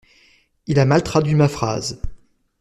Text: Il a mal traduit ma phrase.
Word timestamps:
Il 0.65 0.79
a 0.79 0.85
mal 0.85 1.03
traduit 1.03 1.35
ma 1.35 1.47
phrase. 1.47 2.01